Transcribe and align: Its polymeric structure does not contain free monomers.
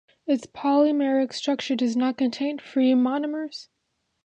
Its 0.25 0.47
polymeric 0.47 1.31
structure 1.31 1.75
does 1.75 1.95
not 1.95 2.17
contain 2.17 2.57
free 2.57 2.93
monomers. 2.93 3.67